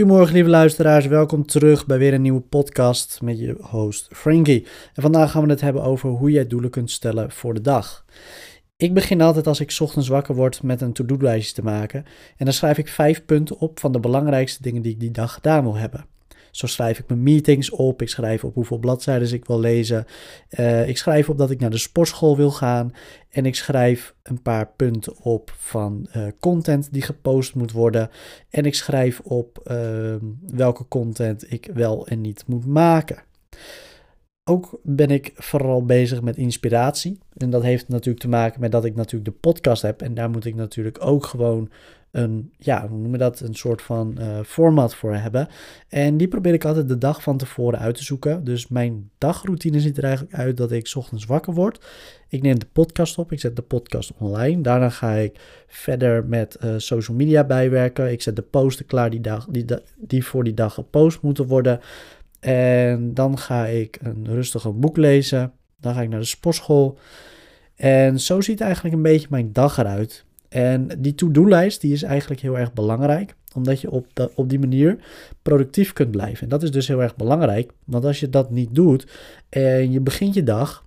[0.00, 4.66] Goedemorgen lieve luisteraars, welkom terug bij weer een nieuwe podcast met je host Frankie.
[4.94, 8.04] En vandaag gaan we het hebben over hoe jij doelen kunt stellen voor de dag.
[8.76, 12.04] Ik begin altijd als ik ochtends wakker word met een to-do-lijstje te maken.
[12.36, 15.32] En dan schrijf ik vijf punten op van de belangrijkste dingen die ik die dag
[15.32, 16.06] gedaan wil hebben.
[16.50, 18.02] Zo schrijf ik mijn meetings op.
[18.02, 20.04] Ik schrijf op hoeveel bladzijden ik wil lezen.
[20.58, 22.92] Uh, ik schrijf op dat ik naar de sportschool wil gaan.
[23.28, 28.10] En ik schrijf een paar punten op van uh, content die gepost moet worden.
[28.50, 33.22] En ik schrijf op uh, welke content ik wel en niet moet maken.
[34.44, 37.18] Ook ben ik vooral bezig met inspiratie.
[37.36, 40.02] En dat heeft natuurlijk te maken met dat ik natuurlijk de podcast heb.
[40.02, 41.70] En daar moet ik natuurlijk ook gewoon
[42.10, 45.48] een, ja, hoe noemen dat, een soort van uh, format voor hebben.
[45.88, 48.44] En die probeer ik altijd de dag van tevoren uit te zoeken.
[48.44, 51.86] Dus mijn dagroutine ziet er eigenlijk uit dat ik ochtends wakker word.
[52.28, 54.62] Ik neem de podcast op, ik zet de podcast online.
[54.62, 58.12] Daarna ga ik verder met uh, social media bijwerken.
[58.12, 59.64] Ik zet de posten klaar die, dag, die,
[59.96, 61.80] die voor die dag gepost moeten worden.
[62.40, 65.52] En dan ga ik een rustige boek lezen.
[65.80, 66.98] Dan ga ik naar de sportschool.
[67.76, 70.24] En zo ziet eigenlijk een beetje mijn dag eruit.
[70.50, 74.98] En die to-do-lijst die is eigenlijk heel erg belangrijk, omdat je op, op die manier
[75.42, 76.42] productief kunt blijven.
[76.42, 79.06] En dat is dus heel erg belangrijk, want als je dat niet doet
[79.48, 80.82] en je begint je dag,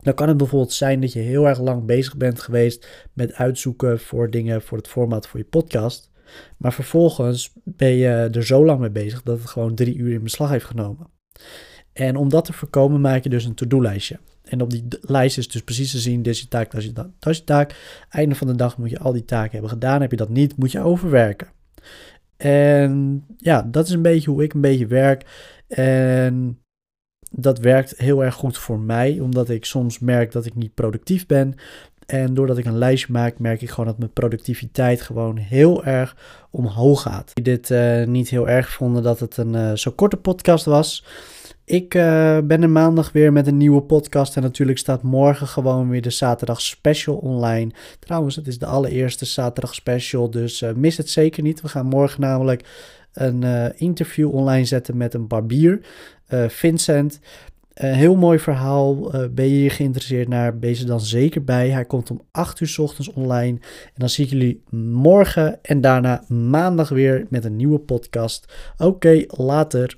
[0.00, 3.98] dan kan het bijvoorbeeld zijn dat je heel erg lang bezig bent geweest met uitzoeken
[3.98, 6.10] voor dingen voor het format voor je podcast.
[6.56, 10.22] Maar vervolgens ben je er zo lang mee bezig dat het gewoon drie uur in
[10.22, 11.06] beslag heeft genomen.
[11.92, 14.18] En om dat te voorkomen maak je dus een to-do-lijstje.
[14.46, 17.32] En op die lijst is dus precies te zien, deze taak, dat is, dat, dat
[17.32, 17.74] is je taak.
[18.08, 20.00] Einde van de dag moet je al die taken hebben gedaan.
[20.00, 21.48] Heb je dat niet, moet je overwerken.
[22.36, 25.24] En ja, dat is een beetje hoe ik een beetje werk.
[25.68, 26.60] En
[27.30, 31.26] dat werkt heel erg goed voor mij, omdat ik soms merk dat ik niet productief
[31.26, 31.54] ben.
[32.06, 36.16] En doordat ik een lijstje maak, merk ik gewoon dat mijn productiviteit gewoon heel erg
[36.50, 37.30] omhoog gaat.
[37.34, 41.04] Ik dit uh, niet heel erg vonden dat het een uh, zo korte podcast was.
[41.66, 44.36] Ik uh, ben er maandag weer met een nieuwe podcast.
[44.36, 47.70] En natuurlijk staat morgen gewoon weer de zaterdag special online.
[47.98, 50.30] Trouwens, het is de allereerste zaterdag special.
[50.30, 51.60] Dus uh, mis het zeker niet.
[51.60, 52.68] We gaan morgen namelijk
[53.12, 55.80] een uh, interview online zetten met een barbier.
[56.48, 57.20] Vincent.
[57.74, 59.10] Een heel mooi verhaal.
[59.30, 60.58] ben je hier geïnteresseerd naar?
[60.58, 61.70] Wees er dan zeker bij.
[61.70, 63.58] Hij komt om 8 uur s ochtends online.
[63.84, 68.52] En dan zie ik jullie morgen en daarna maandag weer met een nieuwe podcast.
[68.76, 69.96] Oké, later.